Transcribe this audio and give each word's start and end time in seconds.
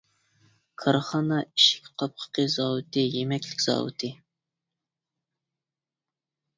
كارخانا 0.83 1.37
ئىشىك 1.41 1.91
قاپقىقى 2.03 2.47
زاۋۇتى، 2.55 3.05
يېمەكلىك 3.19 3.65
زاۋۇتى. 3.69 4.13